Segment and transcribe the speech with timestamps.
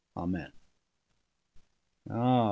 [0.17, 0.51] Amen.'"
[2.09, 2.39] "Ah!